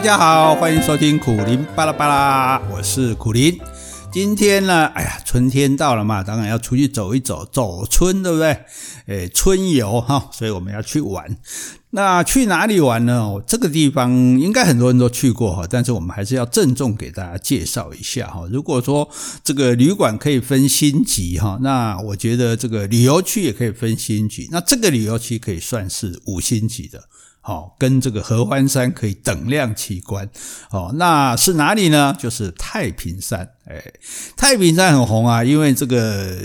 [0.00, 3.60] 大家好，欢迎收听苦林巴拉巴拉，我是苦林。
[4.10, 8.64] 今天呢，哎呀，春天到了嘛，当然要出去走一走，走春，对不对？
[9.08, 11.36] 诶，春游哈，所以我们要去玩。
[11.90, 13.34] 那去哪里玩呢？
[13.46, 18.48] 这个地方应该很多人都去过哈，但是我们还是要郑重给大家介绍一下哈。
[18.50, 19.06] 如果说
[19.44, 24.48] 这个旅馆可以分星级哈，那我觉得这个旅游区也可以分星级。
[24.50, 27.04] 那这个旅游区可以算是五星级的。
[27.42, 30.28] 好，跟这个合欢山可以等量齐观。
[30.70, 32.14] 哦，那是哪里呢？
[32.18, 33.48] 就是太平山。
[33.64, 33.80] 哎，
[34.36, 36.36] 太平山很红啊，因为这个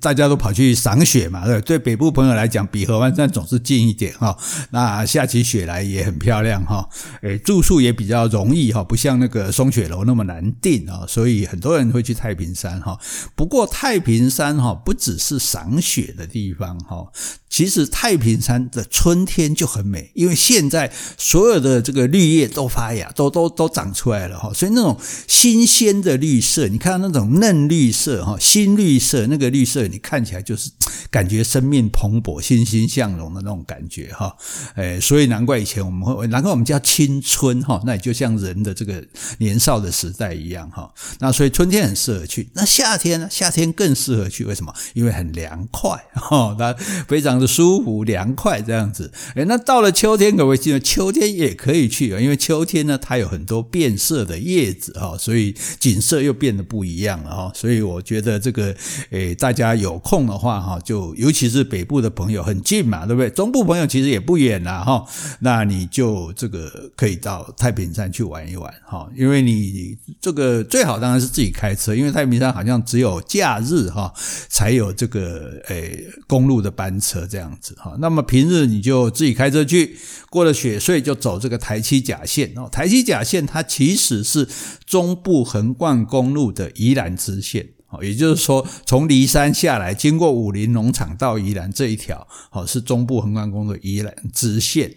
[0.00, 4.36] 大家都跑去赏雪嘛，对，对北部朋友来讲，比合欢山总是近一点哈。
[4.70, 6.88] 那下起雪来也很漂亮哈。
[7.22, 12.98] 哎，住宿也比较容易哈，不像那个松雪楼那么难订啊，所以很多人会去太平山哈。
[13.36, 17.06] 不过太平山哈不只是赏雪的地方哈，
[17.48, 24.98] 其实太平山的春天就很美，因为现在所有的这个绿叶都发芽，都都都长出来了哈，所以那种
[25.28, 26.66] 新鲜的绿色。
[26.66, 30.68] 你看到那种嫩绿色哈，新绿色那个绿色，你看起来就是
[31.12, 34.34] 感觉生命蓬勃、欣欣向荣的那种感觉哈。
[34.74, 39.00] 诶，所以难怪以前我们会，难怪我们叫青春哈，那也就像人的这个
[39.38, 40.92] 年少的时代一样哈。
[41.20, 43.28] 那所以春天很适合去，那夏天呢？
[43.30, 44.74] 夏天更适合去，为什么？
[44.94, 46.74] 因为很凉快哈，它
[47.06, 49.12] 非常的舒服、凉快这样子。
[49.36, 50.80] 诶，那到了秋天可不可以去呢？
[50.80, 56.62] 秋天也可以去啊，因为秋天呢，它有很多变色的叶子哈，所以景色又变得。
[56.72, 58.74] 不一样了哈，所以我觉得这个
[59.10, 63.28] 诶，大家有空的话哈，就尤其是北部的朋友很近嘛，对不对？
[63.28, 65.04] 中部朋友其实也不远啦哈，
[65.40, 74.10] 那你就这个可以到太平山去玩一玩哈，因为你这个最好当然是自己开车，因为太平山好像只有假日哈
[74.48, 79.96] 才有这个诶公路的班车这样子哈，那么平日你就自己开车去，
[80.32, 84.48] 过了雪穗就走这个台七甲线哦，台七甲线它其实是
[84.86, 87.68] 中部横贯公路的宜兰支线，
[88.00, 92.26] 也就是说，从骊山下来，经过武林农场到宜兰这一条，
[92.66, 94.96] 是中部横贯公路宜兰支线，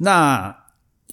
[0.00, 0.65] 那。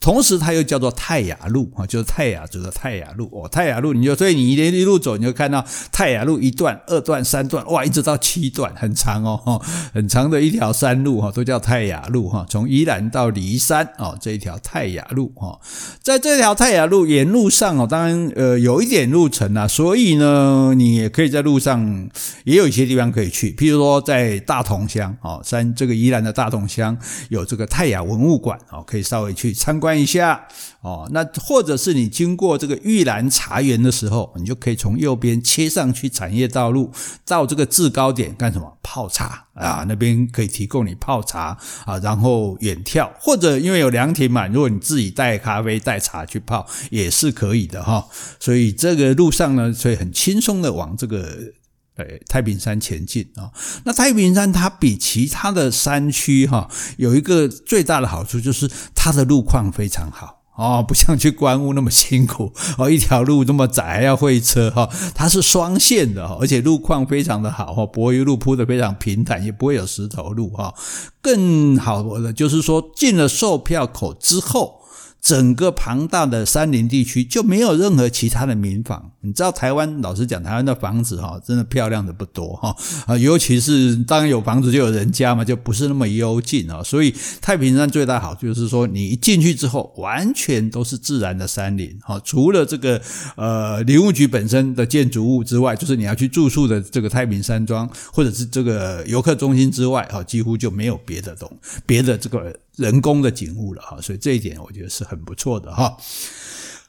[0.04, 3.48] 同时，它又叫做泰雅路啊，就是泰雅族的泰雅路哦。
[3.48, 9.62] 泰雅路，你就所以你一一路走，你就看到泰雅路一段、二段、三段，哇，一直到七段，很长哦，
[9.94, 12.46] 很长的一条山路哈，都叫泰雅路哈。
[12.50, 15.58] 从宜兰到梨山哦，这一条泰雅路哈，
[16.02, 22.10] 在这条泰雅路沿路上哦，当然呃有一点路程啊，所以呢，你也可以在路上
[22.44, 26.98] 也有一些地方可以去，譬如说在大同乡哦，山这个宜兰的大同乡
[27.30, 29.93] 有这个泰雅文物馆哦，可以稍微去参观。
[29.94, 30.48] 看一下
[30.82, 36.92] 哦，那或者是你经过这个玉兰茶园的时候，你就可以从右边切上去产业道路，
[37.28, 38.76] 到这个制高点干什么？
[38.82, 41.56] 泡茶啊，那边可以提供你泡茶
[41.86, 48.08] 啊，然后远眺，或者因为有凉亭嘛，如果你自己带咖啡带茶去泡也是可以的哈。
[48.40, 51.54] 所以这个路上呢，所以很轻松的往这个。
[51.96, 53.52] 哎，太平山前进啊！
[53.86, 56.68] 那太平山它比其他的山区哈
[56.98, 70.74] 有一个最大的好处，就是它的路况非常好哦，不像去观雾那么辛苦 哦，一条路这么窄还要会车哈，它是双线的，而且路况非常的好哈，柏油路铺得非常平坦，也不会有石头路哈。
[71.22, 74.83] 更好的就是说，进了售票口之后。
[75.24, 79.10] 整个庞大的山林地区就没有任何其他的民房。
[79.22, 82.76] 你知道台湾，老实讲，台湾的房子哈，真的漂亮的不多哈
[83.08, 86.84] 啊，尤其是当然有房子就有人家嘛，就不是那么幽静啊。
[86.84, 93.02] 所以太平山最大好处就是说，你一进去之后，完全都是自然的山林哈，除了这个
[93.38, 101.50] 呃林务局本身的建筑物之外，就是你要去住宿的这个太平山庄或者是这个游客中心之外哈，几乎就没有别的东
[101.86, 102.54] 别的这个。
[102.76, 105.98] 人工的景物了哈，所以这一点我觉得是很不错的哈。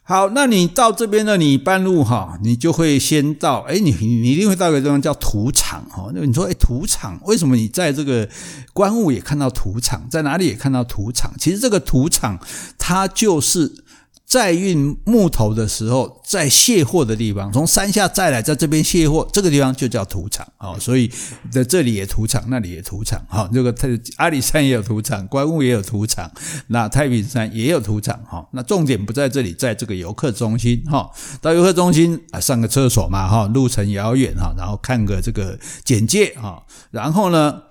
[0.03, 6.11] 好，那你到这边呢，你半路哈，你就会先到，哎，你你一定会到一个地方叫土场哈。
[6.15, 8.29] 那你说，哎，土场为什么你在这个
[8.73, 11.33] 观物也看到土场，在哪里也看到土场？
[11.39, 12.39] 其实这个土场
[12.79, 13.84] 它就是。
[14.27, 20.77] 载运木头的时候，在卸货的地方，从山下再来，在这边卸货，这个地方就叫土场啊。
[20.79, 21.09] 所以
[21.53, 23.49] 在这里也土场，那里也土场哈。
[23.53, 23.73] 这个
[24.17, 26.29] 阿里山也有土场，观雾也有土场，
[26.69, 28.49] 那太平山也有土场哈。
[28.53, 31.09] 那重点不在这里，在这个游客中心哈。
[31.41, 37.63] 到游客中心啊，上个厕所嘛哈，路程遥远哈，然后看个这个简介哈，然后呢，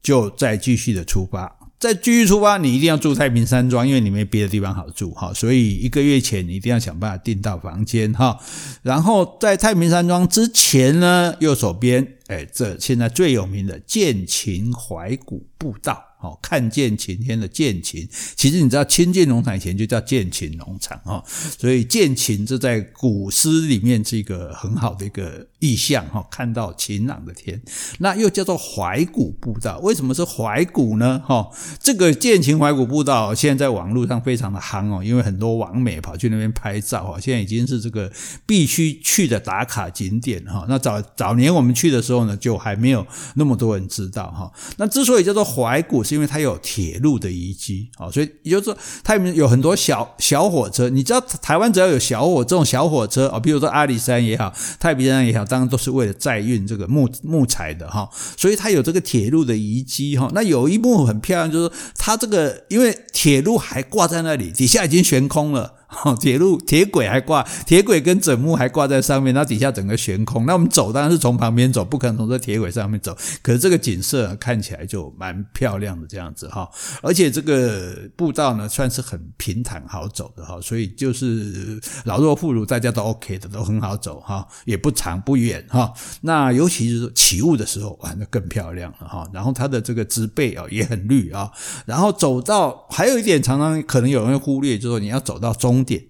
[0.00, 1.57] 就再继续的出发。
[1.78, 8.36] 再继续出发，你一定要住太平山庄，因为你没别的地方好住哈，所以一个月前你一定要想办法订到房间哈。
[8.82, 27.62] 然后在太平山庄之前呢，右手边，哎，这现在最有名的建秦怀古步道哦，看见晴天的见晴，其实你知道清境农场以前就叫见晴农场哦，所以见晴这在古诗里面是一个很好的一个意象哈，看到晴朗的天，
[27.98, 29.78] 那又叫做怀古步道。
[29.78, 31.22] 为什么是怀古呢？
[31.24, 31.48] 哈，
[31.80, 38.10] 这个见晴怀古步道现在在网络上非常的夯哦，因为很多网美跑去那边拍照啊，现在已经是这个
[38.44, 40.66] 必须去的打卡景点哈。
[40.68, 43.06] 那早早年我们去的时候呢，就还没有
[43.36, 44.52] 那么多人知道哈。
[44.78, 50.88] 那之所以叫做怀古，是因为它有铁路的遗迹啊，所以也就是说，它里面有很多小小火车。
[50.88, 58.08] 你知道台湾只要有小火这种小火车啊，比如说阿里山也好，太平山也好，当然都是为了载运这个木木材的哈。
[58.36, 60.30] 所以它有这个铁路的遗迹哈。
[60.34, 65.74] 那有一幕很漂亮，就是它这个因为铁路还挂在那里，底下已经悬空了。
[66.04, 70.44] 哦，铁路铁轨还挂，铁轨跟枕木还挂在上面，那底下整个悬空。
[70.44, 73.16] 那我们走当然是从旁边走，不可能从这铁轨上面走。
[73.40, 76.68] 可是这个景色看起来就蛮漂亮的这样子哈，
[77.02, 85.90] 而且这个步道呢算是很平坦好走的哈，所以就是老弱妇孺大家都 OK 的，都很好走哈，也不长不远哈。
[86.20, 89.26] 那尤其是起雾的时候，哇，那更漂亮了哈。
[89.32, 91.50] 然后它的这个植被啊也很绿啊。
[91.86, 95.77] 然后走到还有一点，常常可能有人会忽略，就是说你要走到中。
[95.78, 96.04] 终点，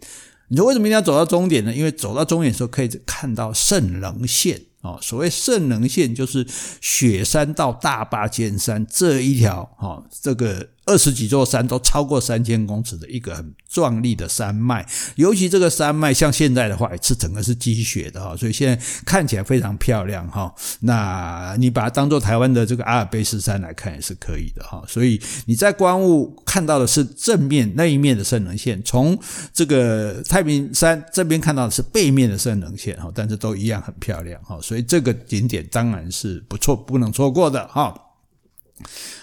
[0.49, 1.75] 你说为什么一定要走到终点呢？
[1.75, 4.99] 因为走到终点的时候，可以看到圣棱线哦。
[5.03, 6.47] 所谓圣棱线，就是
[6.81, 10.71] 雪山到大巴尖山这一条哈，这个。
[10.89, 14.87] 二十几座山都超过三千公尺的一个很壮丽的山脉，
[15.17, 20.53] 尤其这个山脉像现在的话，是整个是积雪的哈，所以现在看起来非常漂亮哈。
[20.81, 24.83] 那你把它当做台湾的这个阿尔卑斯山来看也是可以的哈。
[24.89, 29.17] 所以你在观雾看到的是正面那一面的圣棱线，从
[29.53, 34.59] 这个太平山这边看到的是背面的圣棱线哈，但是都一样很漂亮哈。
[34.63, 37.95] 所以这个景点当然是不错，不能错过的哈。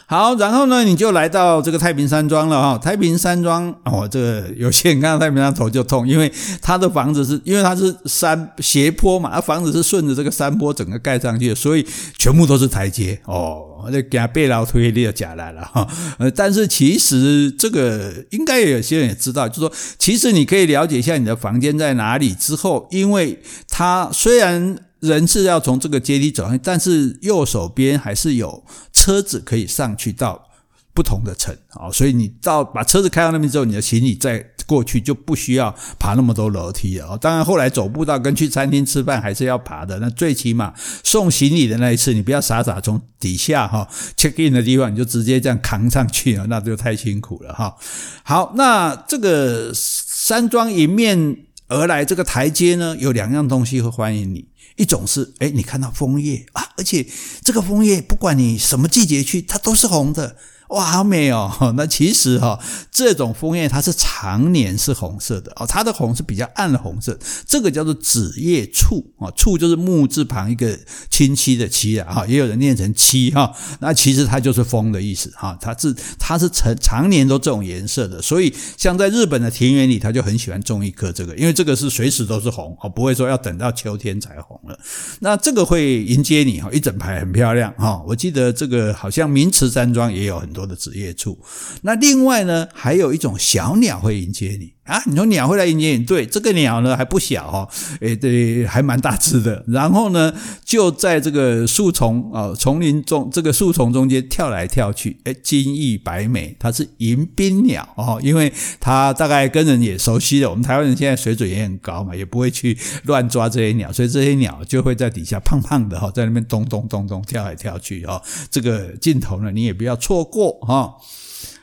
[0.07, 2.78] 好，然后呢，你就来到这个太平山庄了哈。
[2.78, 6.31] 太平山庄哦，这个 有些人看到太平山头就痛，因为
[6.62, 11.84] 他的房子是因为它是山斜坡嘛，他房子是顺着这个山坡整个盖上去的，所以
[12.19, 13.90] 全部都是台阶哦。
[13.92, 15.88] 那给他背楼推力就假来了哈。
[16.19, 24.78] 呃，但是其实这个应该有些人也知道，就是说其实你可以了解一下你的房间在哪里之后，因为它虽然。
[25.01, 28.63] 人是要从这个阶梯走上去，但是右手边还是有
[29.06, 30.50] 车子可以上去到
[30.92, 35.69] 不同的层啊，所以你到把车子开到那边之后，你的行李再过去就不需要
[36.00, 37.18] 爬那么多楼梯了啊。
[37.18, 40.74] 当然后来走步道跟去餐厅吃饭还是要爬的，那最起码
[41.04, 43.88] 送行李的那一次，你不要傻傻从底下哈
[44.18, 47.75] check in 的地方你就直接这样扛上去啊，那就太辛苦了哈。
[48.24, 51.38] 好，那这个山庄迎面
[51.68, 54.48] 而来这个台阶呢，有两样东西会欢迎你。
[54.78, 56.46] 一种是，诶，你看到枫叶，
[56.77, 57.06] 而且
[57.44, 60.36] 这个枫叶，不管你什么季节去，它都是红的。
[60.75, 61.50] 哇，好美哦！
[61.77, 62.60] 那其实哈，
[62.92, 70.77] 这种枫叶它是常年是红色的哦，它的红是比较暗的红色，这个叫做紫叶簇啊，簇就是木字旁一个
[71.10, 84.77] 亲戚的戚啊，哈，也有人念成戚哈，那其实它就是枫的意思哈，它是它是常常年都这种颜色的，所以像在日本的田园里，他就很喜欢种一棵这个，因为这个是随时都是红哦，不会说要等到秋天才红了。
[85.19, 90.55] 那这个会迎接你哈，一整排很漂亮哈，我记得这个好像明池山庄也有很。
[90.55, 91.38] 多的职业处，
[91.81, 95.01] 那另外呢，还有一种小鸟会迎接你啊！
[95.05, 97.69] 你说鸟会来迎接你，对，这个鸟呢还不小哦，
[98.01, 99.63] 诶，对，还蛮大只的。
[99.67, 110.50] 然后呢，就在这个树丛啊，丛林中，这个树丛中间跳来跳去，诶，金翼白眉，它是迎宾鸟哦，因为它大概跟人也熟悉了。
[110.51, 118.22] 我们台湾人现在水准也很高嘛，也不会去乱抓这些鸟，所以这些鸟就会在底下胖胖的哈，在那边咚咚咚咚跳来跳去哦。
[118.51, 120.45] 这个镜头呢，你也不要错过。
[120.62, 120.96] 哈，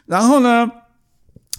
[0.06, 0.70] 然后呢，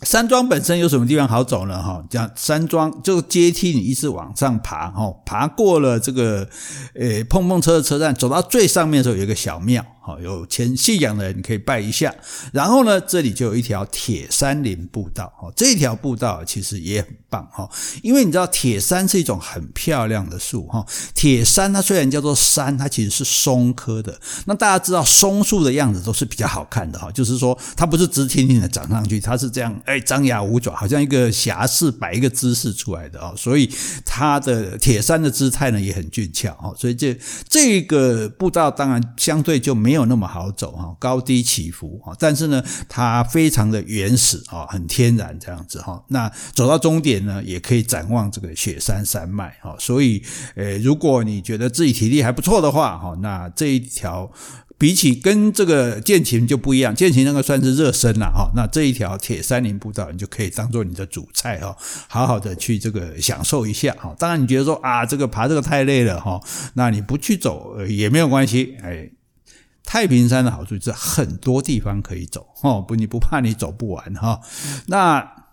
[0.02, 1.82] 山庄本身有什么地方好走呢？
[1.82, 6.48] 哈，讲山庄就阶梯，你一直往上爬，哈，爬过了这个
[6.96, 9.84] 呃碰碰车的车站，走到最上面的时候，有一个小庙。
[10.06, 12.14] 好，有虔信仰的人可以拜一下。
[12.52, 15.32] 然后呢，这里就有一条铁山林步道。
[15.42, 17.70] 哦，这条步道其实也很棒哈，
[18.02, 20.86] 因为你知道铁杉是一种很漂亮的树哈。
[21.16, 24.20] 铁杉它虽然叫做杉，它其实是松科的。
[24.44, 33.34] 那大家知道松树的样子都是比较好看的哈，就是说它不是直挺挺的长上去，它是这样哎张牙舞爪，好像一个侠士摆一个姿势出来的啊。
[33.38, 33.72] 所以
[34.04, 36.74] 它的铁杉的姿态呢也很俊俏哈。
[36.78, 37.18] 所以这
[37.48, 39.93] 这个步道当然相对就没。
[39.94, 46.04] 没有那么好走哈，高低起伏哈，但是呢，它非常的原始啊，很天然这样子哈。
[46.08, 49.76] 那走到终点呢，也可以展望这个雪山山脉哈。
[49.78, 50.24] 所以，
[50.56, 54.32] 呃，如果你觉得自己体力还不错的话哈，那这一条。
[54.76, 58.52] 比起跟这个健行就不一样，健行那个算是热身了哈。
[58.54, 61.74] 那这一条铁山林步道，你就可以当做你的主菜哈，
[62.10, 64.14] 好好的去这个享受一下哈。
[64.20, 66.42] 当然你觉得说啊，这个爬这个太累了哈，
[66.74, 68.76] 那你不去走也没有关系。
[68.84, 69.10] 哎，
[69.84, 74.42] 太平山的好处是很多地方可以走哦，不，你不怕你走不完哈。
[74.88, 75.44] 那。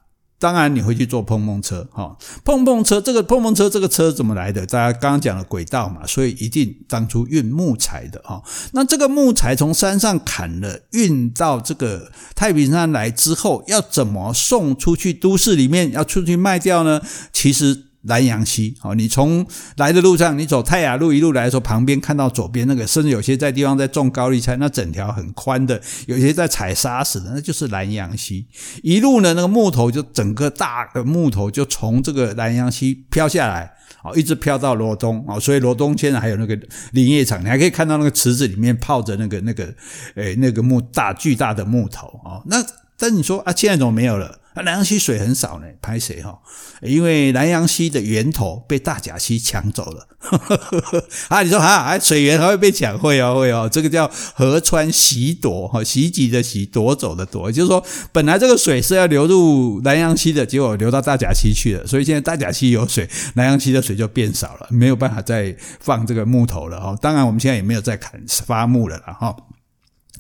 [0.43, 4.65] 当然你会去坐碰碰车，哈，碰碰车这个碰碰车这个车怎么来的？
[4.65, 8.43] 大家刚刚讲了轨道嘛，所以一定当初运木材的哈。
[8.73, 17.03] 那这个木材从山上砍了，运到这个太平山来之后，要怎么送出去都市里面要出去卖掉呢？
[17.35, 17.90] 其实。
[18.03, 28.47] 南阳溪，哦，你从来的路上，你走泰雅路一路来的时候，旁边看到左边那个，甚至有些在地方在种高丽菜，那整条很宽的，有些在采砂石的，那就是南阳溪。
[28.83, 33.71] 一路呢，那个木头就整个大的木头就从这个南阳溪飘下来，
[34.03, 36.59] 哦，一直飘到罗东，哦，所以罗东现在还有那个
[36.93, 39.75] 林业场，你还可以看到那个池子里面泡着那个那个，
[40.15, 42.65] 诶，那个木大巨大的木头，哦，那
[42.97, 44.40] 但你说啊，现在怎么没有了？
[44.55, 46.39] 啊，南洋溪水很少呢，拍谁哈？
[46.83, 50.09] 因为南洋溪的源头被大甲溪抢走了。
[51.29, 52.99] 啊，你说啊，水源还会被抢？
[52.99, 66.97] 会哦，会哦，这个叫河川袭夺哈，袭击的袭，夺走的夺，就是说本来这个水是要流入南洋溪的，结果流到大甲溪去了，所以现在大甲溪有水，南洋溪的水就变少了，没有办法再放这个木头了哈。
[67.01, 69.37] 当然，我们现在也没有再砍伐木了了哈。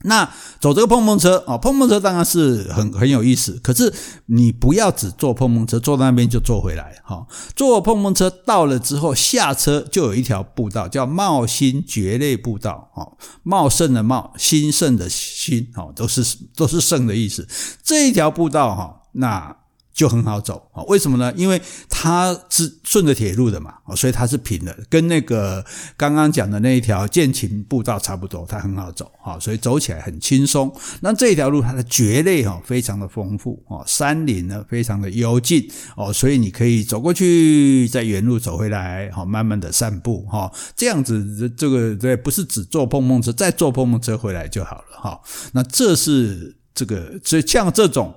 [0.03, 0.29] 那
[0.59, 3.93] 走这个碰碰车啊，碰碰车当然是很很有意思，可是
[4.27, 7.27] 你不要只坐碰碰车，坐到那边就坐回来哈。
[7.55, 16.25] 坐碰碰车到了之后下车就有一条步道，叫茂兴蕨类步道哦，茂盛的茂，兴盛的兴哦，都是
[16.57, 17.47] 都是盛的意思。
[17.83, 19.57] 这一条步道哈，那。
[19.93, 20.83] 就很好走啊？
[20.85, 21.33] 为什么呢？
[21.37, 25.65] 因为它是顺着铁路的嘛，所以它是平的，跟那个
[25.97, 30.73] 刚刚讲的那一条健行步道差不多，它很好走啊，所以走起来很轻松。
[31.01, 45.21] 那这条路它的蕨类哈非常的丰富啊，山林呢非常的幽静哦，所以你可以走过去，再原路走回来，好慢慢的散步哈，这样子这个对，不是只坐碰碰车，再坐碰碰车回来就好了哈。
[45.53, 48.15] 那这是这个，所以像这种。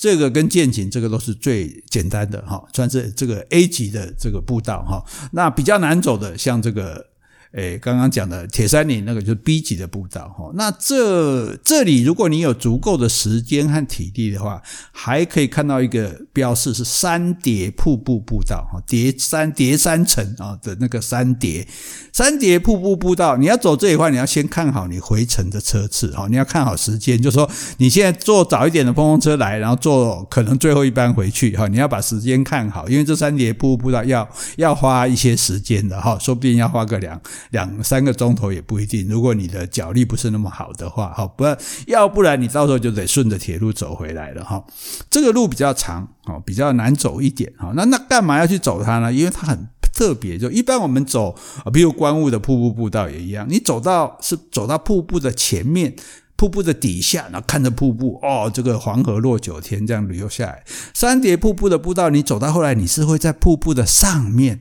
[0.00, 5.04] 这个跟剑琴这个都是最简单的哈，算是这个 A 级的这个步道哈。
[5.32, 7.09] 那比较难走的，像这个。
[7.52, 21.66] 诶，刚刚讲的铁山林那个就是 B 级的步道哈，那这这里如果你有足够的时间和体力的话，还可以看到一个标示是三叠瀑布步道哈，叠三叠三层啊的那个三叠
[22.12, 37.20] 三叠瀑布步道，你要走这一块，你要先看好你回程的车次哈，你要看好时间，就说你现在坐早一点的碰碰车来，然后坐可能最后一班回去哈，你要把时间看好，因为这三叠瀑布步道要要花一些时间的哈，说不定要花个两。
[37.50, 44.64] 两三个钟头也不一定，如果你的脚力不是那么好的话，哈，不然要不然你到时候就得顺着铁路走回来了，哈。
[45.10, 47.72] 这个路比较长，哦，比较难走一点，哈。
[47.74, 49.12] 那那干嘛要去走它呢？
[49.12, 51.34] 因为它很特别，就一般我们走，
[51.72, 55.94] 比如观雾的瀑布步道也一样，你走到是走到瀑布的前面，
[56.36, 60.64] 瀑布的底下，然后看着瀑布，哦，这个黄河落九天这样旅游下来。
[60.94, 64.60] 三叠瀑布的步道，你走到后来，你是会在瀑布的上面。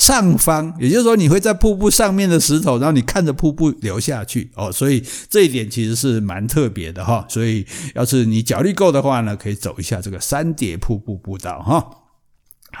[0.00, 7.22] 上方，也就是说，你会在瀑布上面的石头，然后你看着瀑布流下去哦，所以这一点其实是蛮特别的哈。
[7.28, 11.86] 所以，要是你脚力够的话呢，可以走一下这个三叠瀑布步道哈。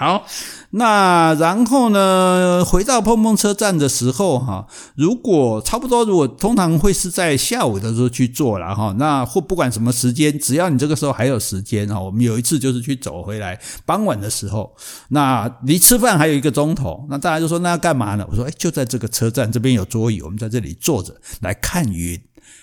[0.00, 0.24] 好，
[0.70, 4.66] 那然后呢，回到碰碰车站的时候，哈，
[4.96, 14.74] 如果差不多，如果通常会是在下午的时候去做了哈，那或不管什么时间，只要你这个时候还有时间哈，我们有一次就是去走回来，傍晚的时候，
[15.10, 18.26] 那离吃饭还有一个钟头，那大家就说那要干嘛呢？
[18.30, 22.18] 我说哎，就在这个车站这边有桌椅，我们在这里坐着来看云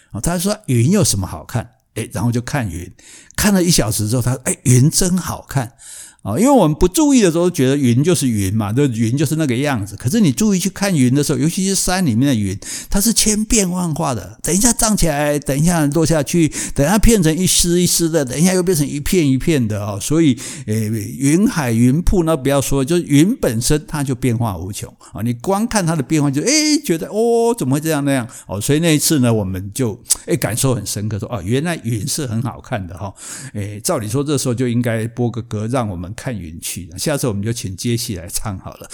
[0.10, 0.20] 啊。
[0.20, 1.70] 他说云有什么好看？
[1.94, 2.92] 哎，然后就看云，
[3.36, 5.74] 看了一小时之后，他说哎，云真好看。
[6.28, 9.96] 啊因为我们不注意的时候，觉得云就是云嘛，就云就是那个样子。
[9.96, 14.38] 可是你注意去看云的时候，尤其是山里面的云，它是千变万化的。
[14.44, 19.98] 等一下涨起来，等一下落下去，等一下变成一丝一丝的，等一下又变成一片一片的哦。
[20.02, 25.22] 所以，呃，云海云瀑那不要说，就是云本身它就变化无穷啊。
[25.22, 28.60] 你光看它的变化就，就诶觉得哦，怎么会这样那样哦？
[28.60, 33.14] 所以那一次呢，我们就诶感受很深刻，说哦，原来云是很好看的哈。
[33.54, 36.14] 诶，照理说这时候就应该播个歌，让我们。
[36.18, 38.90] 看云去，下次我们就请杰西来唱好了。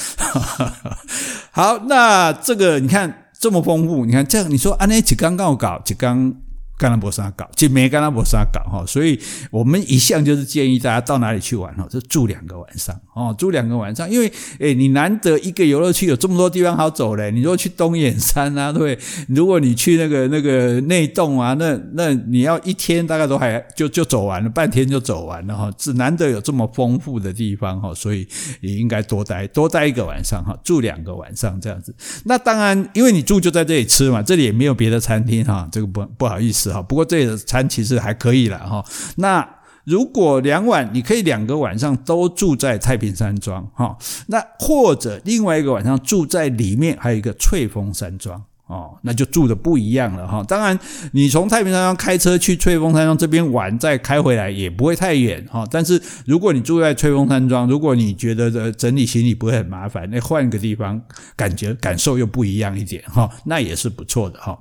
[1.52, 6.34] 好，那这个你看这么丰富，你看这样，你说安内几刚刚我搞几刚
[6.78, 9.18] 干那博啥搞，就没干那博啥搞哈，所以
[9.52, 28.28] 我们一向就是建议大家到哪里去玩哈，就住两个晚上哦，住两个晚上，因为诶，你难得一个游乐区有这么多地方好走嘞，你如果去东眼山啊，对，如果你去那个那个内洞啊，那那你要一天大概都还就就走完了，半天就走完了哈，只难得有这么丰富的地方哈，所以
[28.62, 31.96] 也应该多待多待一个晚上哈，住两个晚上这样子。
[32.26, 36.63] 那当然，因为你住就在这里吃嘛，这里也没有别的餐厅哈，这个不不好意思。
[36.88, 38.86] 不过这里的餐其实还可以了哈。
[39.18, 39.48] 那
[39.86, 43.98] 如果两晚，你可以两个晚上都住在太平山庄哈。
[44.28, 50.42] 那或者另外一个晚上住在里面，还有一个翠峰山庄哦，那就住的不一样了哈。
[50.48, 50.80] 当然，
[51.12, 55.68] 你从太平山庄开车去翠峰山庄这边玩，再开回来也不会太远哈。
[55.70, 61.02] 但是如果你住在翠峰山庄，如果你觉得整理行李不会很麻烦，那换个地方，
[61.36, 64.58] 感觉感受又不一样一点哈，那也是不错的哈。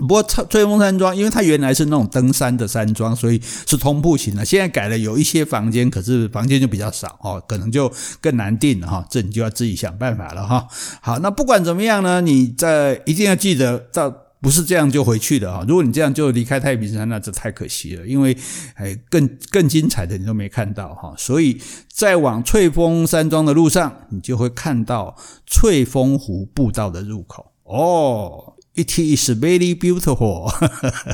[0.00, 4.44] 不过翠峰山庄，因为它原来是那种登山的山庄，所以是通铺型的。
[4.44, 9.06] 现在改了，有一些房间，可是房间就比较少哦，可能就更难订了哈。
[9.10, 10.66] 这你就要自己想办法了哈。
[11.00, 15.62] 好，那不管怎么样呢，你在一定要记得，到不是这样就回去的哈。
[15.68, 18.34] 如果你这样就离开太平山，那这太可惜了，因为
[18.76, 21.14] 哎，更更精彩的你都没看到哈。
[21.18, 21.60] 所以
[21.92, 25.14] 在往翠峰山庄的路上，你就会看到
[25.46, 28.54] 翠峰湖步道的入口哦。
[28.76, 30.48] It is very beautiful，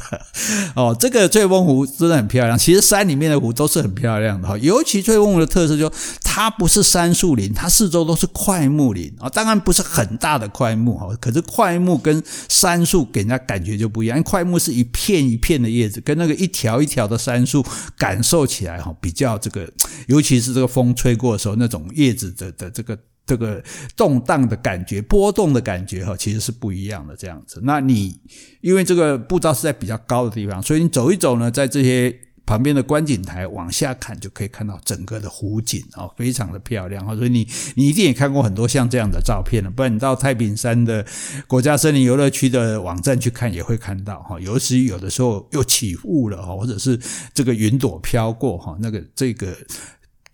[0.76, 2.56] 哦，这个翠峰湖真的很漂亮。
[2.56, 5.90] 其实山里面的湖都是很漂亮的哈，尤其翠峰湖的特色就
[6.22, 9.28] 它不是杉树林，它四周都是桧木林啊。
[9.30, 14.18] 当然不是很大的桧木哈，可是桧木跟杉树给人家感觉就不一样。
[14.18, 17.64] 因为桧木是一片一片的叶子，跟那个一条一条的杉树
[17.96, 19.66] 感受起来哈比较这个，
[20.08, 22.96] 尤其是这个风吹过的时候，那种叶子的的这个。
[23.26, 23.61] 这个
[23.97, 27.16] 动荡的感觉、波动的感觉，哈，其实是不一样的。
[27.16, 28.16] 这样子，那你
[28.61, 37.16] 因为这个步道是在比较高的地方，所以你走一走呢，在这些旁边的观景台往下看，就可以看到整个的湖景啊，非常的漂亮哈。
[37.16, 41.04] 所以你你一定也看过很多像这样的照片了，不然你到太平山的
[41.49, 44.38] 国家森林游乐区的网站去看，也会看到哈。
[44.38, 46.97] 尤其有的时候又起雾了哈，或者是
[47.35, 49.52] 这个云朵飘过哈，那个这个。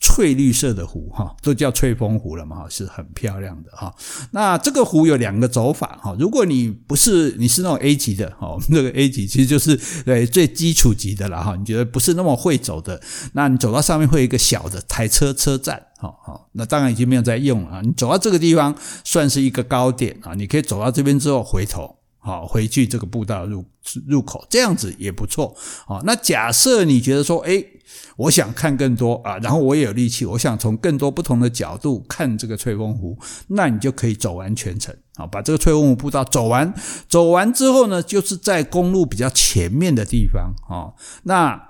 [0.04, 3.94] 翠绿色的湖哈，都叫翠峰湖了嘛哈，是很漂亮的哈。
[4.32, 11.54] 那这个湖有两个走法哈，如果你不是你是那种 A 级的哈，那个 A 级其实就是对最基础级的了哈。
[11.54, 13.00] 你觉得不是那么会走的，
[13.34, 17.80] 那你走到上面会有一个小的台车车站，哈好，那当然已经没有在用了。
[17.82, 21.96] 你走到这个地方算是一个高点啊，你可以走到这边之后回头。
[22.24, 23.64] 好，回去这个步道入
[24.06, 25.52] 入口，这样子也不错。
[25.84, 27.66] 好，那假设你觉得说，诶，
[28.16, 33.18] 我想看更多啊，然后我也有力气，我想从更多不同的角度看这个翠峰湖，
[33.48, 34.94] 那你就可以走完全程。
[35.16, 36.72] 啊，把这个翠峰湖步道走完，
[37.08, 40.54] 走完之后呢，就是在公路比较前面的地方。
[40.68, 40.92] 啊，
[41.24, 41.68] 那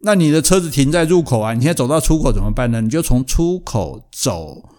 [0.00, 2.80] 那你的车子停在入口啊，你现在走到出口怎么办呢？
[2.80, 4.69] 你就从出口走。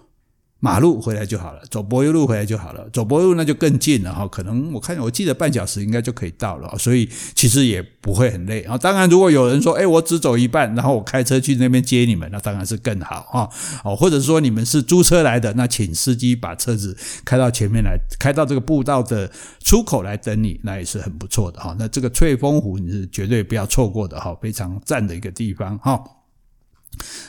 [0.64, 2.88] 马路回来就好了，走柏油路回来就好了。
[2.94, 8.78] 走柏油路那就更近了哈，可能我看我记得半小时应该就可以到了，所以其实也不会很累啊。
[8.78, 13.50] 当然，如果有人说，哎，我只走一半，然后我开车去那边接你们，那当然是更好哈。
[13.84, 16.96] 哦，或者说你们是租车来的，那请司机把车子
[17.26, 19.32] 开到前面来，开到这个步道的
[19.64, 21.76] 出口来等你，那也是很不错的哈。
[21.80, 26.00] 那这个翠峰湖你是绝对不要错过的哈，非常赞的一个地方哈。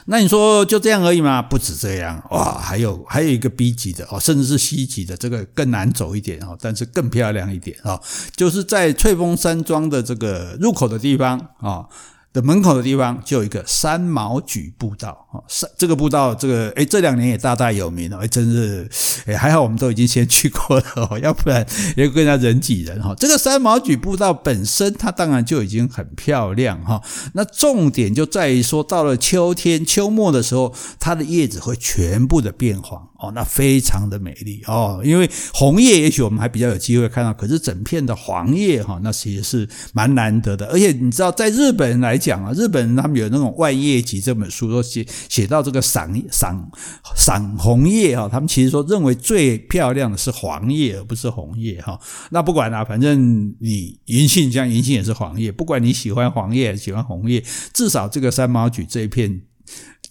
[0.06, 1.40] 那你说就这样而已吗？
[1.40, 8.00] 不止这样哇，还有还有一个 B 级的哦，甚至是 C 级的，这个更难走一点哦，但是更漂亮一点哦，
[8.34, 11.86] 就是在翠峰山庄的这个入口的地方啊。
[12.32, 18.88] 的门口的地方就有一个三毛榉步道，哦，三这个步道，这个诶这两年也大大有名了，诶真是
[19.26, 21.66] 诶还好我们都已经先去过了 哦，要不然
[21.96, 23.14] 也更加人挤人哈。
[23.18, 27.02] 这个三毛榉步道本身它当然就已经很漂亮哈，
[27.34, 33.08] 那重点就在于说到了秋天秋末的时候，它的叶子会全部的变黄。
[33.22, 40.66] 哦，那非常的美丽哦，因为红叶也许我们还比较有机会看到，可是整片的黄叶哈，那其实是蛮难得的。
[40.66, 46.70] 而且你知道，在日本来讲啊，日本人他们有那种《万叶集》这本书，说写写到这个赏赏
[47.16, 51.98] 赏红叶哈，他们其实说认为最漂亮的是黄叶，而不是红叶哈。
[52.30, 59.42] 那不管了，反正你银杏像银杏也是黄叶，不管你喜欢黄叶还是喜欢红叶，至少这个三毛菊这一片。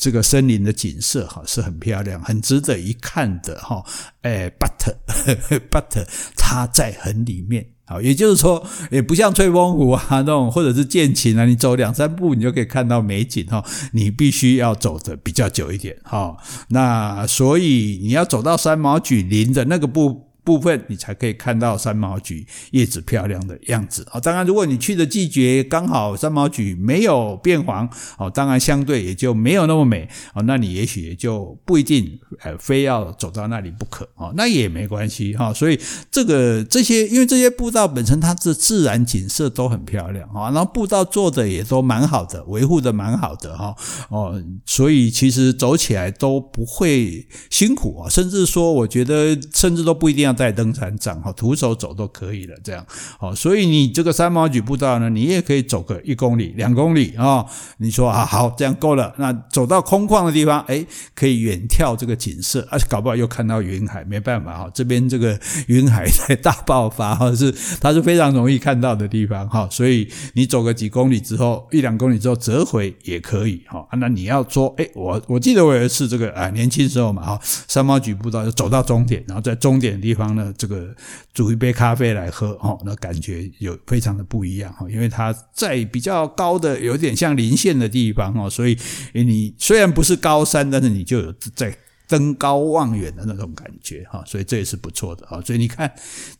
[0.01, 3.85] 这个森林的景色哈是很漂亮，很值得一看的哈。
[4.23, 4.95] 哎，but
[5.69, 6.03] but
[6.35, 13.63] 它在很里面啊，也就是说，也不像翠峰湖啊那种，或者是剑琴啊，你走两三步你就可以看到美景哈。
[13.91, 16.35] 你必须要走的比较久一点哈。
[16.69, 20.30] 那所以你要走到三毛櫸林的那个步。
[20.43, 24.19] 部分，你才可以看到三毛菊叶子漂亮的样子啊。
[24.19, 30.41] 当然，如果你去的季节刚好三毛菊没有变黄，哦，当然相对也就没有那么美哦。
[30.43, 35.53] 那你也许也就不一定呃非要走到那里不可啊，那也没关系哈。
[35.53, 43.75] 所以这个这些，因为这些步道本身它的自然景色都很漂亮啊，然后步道做的也都蛮好的，维护的蛮好的哈
[44.09, 50.30] 哦，所以其实走起来都不会辛苦啊，甚至说我觉得甚至都不一定要。
[50.33, 52.85] 带登山杖哈，徒手走都可以了，这样
[53.19, 57.45] 好，所以你这个三毛举步道呢，你也可以走个一公里、两公里啊。
[57.77, 59.13] 你说啊，好，这样够了。
[59.17, 69.67] 那走到空旷的地方，哎，可以远眺这个景色，而且搞不好又看到云海，没办法哈，这边这个云海在大爆发哈，是它是非常容易看到的地方哈。
[69.71, 73.87] 所以你走个几公里之后，一两公里之后折回也可以哈。
[73.97, 80.20] 那你要说，哎，我我记得我有一次这个啊，年轻时候嘛哈，三毛举步道就走到终点，然后在终点的地方。
[80.35, 80.95] 那这个
[81.33, 88.77] 煮一杯咖啡来喝哦，那感觉有非常的不一样哈，因为它在比较高的，有点像临县的地方哦，所以
[89.13, 91.75] 你虽然不是高山，但是你就有在。
[92.11, 95.39] 登高望远的那种感觉哈，所以这也是不错的哈。
[95.39, 95.89] 所以你看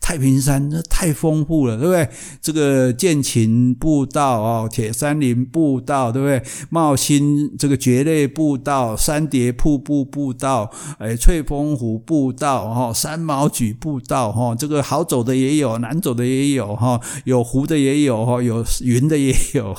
[0.02, 2.10] 太平山那太丰富了，对不对？
[2.42, 6.44] 这个剑琴步道哦，铁杉林步道，对不对？
[6.70, 19.74] 茂兴这个蕨类步道，三叠瀑布步道，哎，翠峰湖步道哈，山毛櫸步道哈，这个好走的也有，难走的也有哈，有湖的也有哈，有云的也有，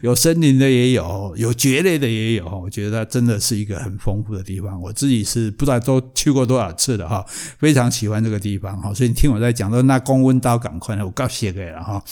[0.00, 2.46] 有森林的也有，有蕨类的也有。
[2.64, 5.50] 我觉得它真的是一个很丰富的地方，我自己是。
[5.52, 7.24] 不知道都去过多少次了哈，
[7.58, 12.02] 非常喜欢这个地方哈，所以你听我在讲，说那公温刀赶快我告写给了哈。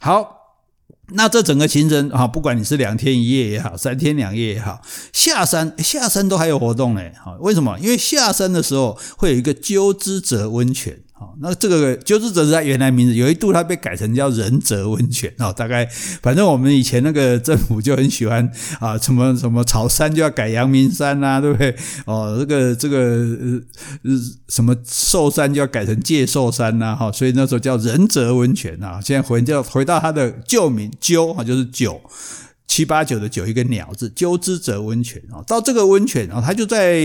[0.00, 0.36] 好，
[1.08, 4.80] 那这整个行程哈，不管你是两天一夜也好，三天两夜也好，
[5.12, 7.36] 下山下山都还有活动嘞好。
[7.40, 7.78] 为什么？
[7.78, 11.00] 因为下山的时候会有一个鸠之泽温泉。
[11.40, 15.52] 那这个鸠之泽是它原来名字，有一度它被改成叫仁泽温泉哦。
[15.52, 15.84] 大概
[16.22, 21.74] 反正我们以前那个政府就很喜欢啊，什么什么草山就要改阳明山呐、啊，对不对？
[22.06, 24.10] 哦，这个这个呃
[24.48, 29.00] 什么寿山就要改成介寿山呐，哈，所以那时候叫仁泽温泉啊。
[29.02, 32.00] 现在回叫回到它的旧名鸠啊，就是九。
[32.74, 36.98] 七八九的九，一个鸟字，鸠之泽温泉啊，到这个温泉啊，它就在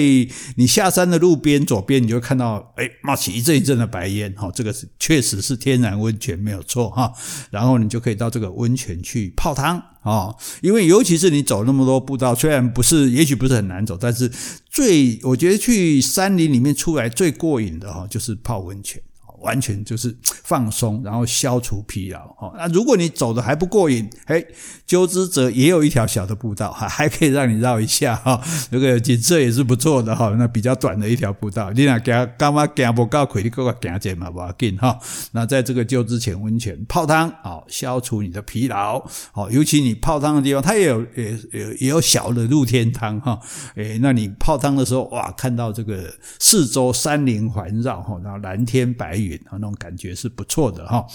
[0.56, 7.14] 你下山的路边左边，你就看到，哎，冒起一阵一阵的白烟，哈，这个是确实是天然温泉，没有错哈。
[7.52, 14.32] 然后你就可以到这个温泉去泡汤啊，因为尤其是你走那么多步道，虽然不是，也许不是很难走，但是
[14.72, 19.00] 最我觉得去山林里面出来最过瘾的哈，就是泡温泉。
[19.42, 22.54] 完全就是放松，然后消除疲劳哦。
[22.58, 24.46] 那如果你走的还不过瘾，嘿，
[24.86, 28.42] 鸠之泽也有一条小的步道，还还可以让你绕一下哈。
[28.72, 30.34] 那个景色也是不错的哈。
[30.38, 34.98] 那比较短的一条步道，你若行干嘛行不够快，你各个行一嘛不要紧哈。
[35.32, 39.04] 那在这个鸠之前温泉泡汤，好消除你的疲劳。
[39.32, 43.40] 好，尤其你泡汤的地方，它也有也也也有小的露天汤哈。
[43.76, 49.29] 诶，那你泡汤的时候，哇，看到这个四周山林环绕哈，然后蓝天白云。
[49.46, 51.06] 啊那种感觉是不错的哈，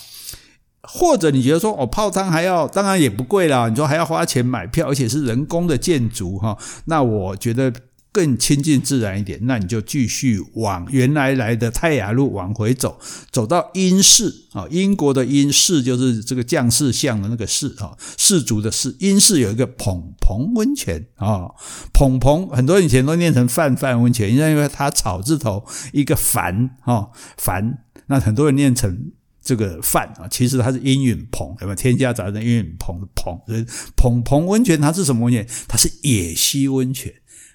[0.82, 7.72] 或者你觉得说哦，泡汤还要，当然也不贵啦，你说还要花钱买票，而且是人工的建筑哈，那我觉得
[8.12, 12.98] 更亲近自然一点，那你就继续往原来来的泰雅路往回走，
[13.32, 21.50] 走到英式啊，英国的英式就是这个将士像的那个士啊，士族的士，英式有一个蓬蓬温泉啊，
[21.92, 27.78] 蓬蓬很多以前都念成范范温泉，因为因为它草字头一个凡哈凡。
[28.06, 29.12] 那很多人念成
[29.42, 31.74] 这个范啊，其实它是音韵澎，对吧？
[31.74, 35.46] 天下杂志音韵澎的澎，所以澎澎温泉它是什么温泉？
[35.68, 37.12] 它是野溪温泉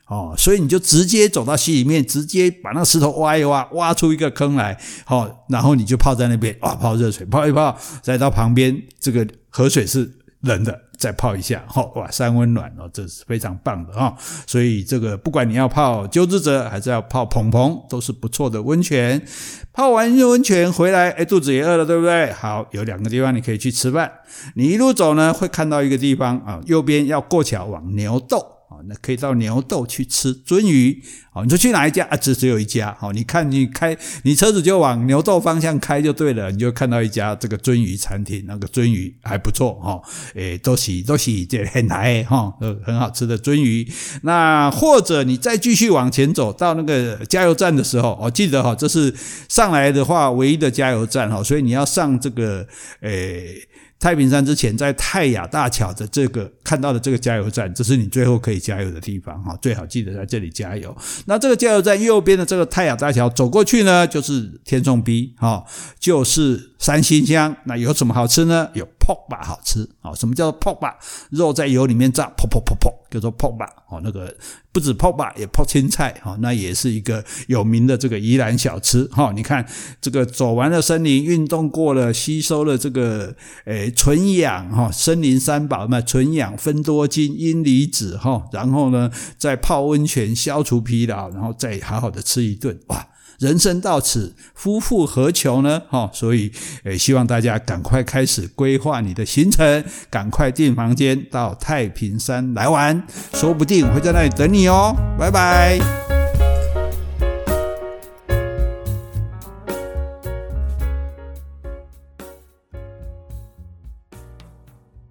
[0.07, 10.88] 哦，所以你就直接走到溪里面，直接把那个石头挖一挖，挖出一个坑来，好，然后你就泡在那边，哇，泡热水，泡一泡，再到旁边这个河水是冷的。
[10.99, 14.13] 再泡一下，哈哇，三温暖哦，这是非常棒的哈。
[14.45, 19.25] 所以这个不管你要泡鸠之泽，还是要泡蓬蓬，都是不错的温泉。
[19.71, 22.31] 泡完温泉回来，哎，肚子也饿了，对不对？
[22.33, 24.11] 好，有两个地方你可以去吃饭。
[24.55, 28.58] 你一路走呢，会看到一个地方啊，右边要过桥往牛斗。
[28.87, 32.17] 那可以到牛斗去吃鳟鱼，好，你说去哪一家啊？
[32.17, 40.01] 只只有一家，好，你看你开你车子就往牛斗方向开就对了，你就看到一家这个鳟鱼餐厅，那个鳟鱼还不错哈，
[40.35, 43.87] 诶，都是都是这很来哈，很好吃的鳟鱼。
[44.23, 49.13] 那或者你再继续往前走到那个加油站的时候，我记得哈，这是
[49.47, 52.67] 上来的话唯一的加油站哈，所以你要上这个
[53.01, 53.68] 诶。
[53.99, 60.95] 太平山之前，在泰雅大桥的这个看到的这个加油站，这是你最后可以加油的地方哈，最好记得在这里加油。
[61.25, 65.65] 那这个加油站右边的这个泰雅大桥走过去呢，就是天颂 B 哈，
[65.99, 67.53] 就是三星乡。
[67.65, 68.69] 那有什么好吃呢？
[68.73, 70.13] 有泡吧好吃啊！
[70.13, 70.95] 什么叫做泡吧？
[71.31, 73.99] 肉在油里面炸，噗噗噗噗，叫做泡吧哦。
[74.03, 74.31] 那个
[74.71, 79.31] 不止泡吧，也泡青菜哈，那也是一个有名的这个宜兰小吃哈。
[79.35, 79.65] 你看
[79.99, 83.89] 这个走完了森林，运动过了，吸收了这个诶。
[83.89, 93.07] 纯氧哈，森林三宝嘛，纯氧、分多精、阴离子哈，然后呢，再泡温泉消除疲劳，然后再好好的吃一顿，哇，
[93.39, 95.81] 人生到此，夫复何求呢？
[95.89, 96.51] 哈，所以
[96.83, 103.01] 诶，希望大家赶快开始规划你的行程，赶快订房间到太平山来玩，
[103.33, 106.18] 说不定会在那里等你哦，拜拜。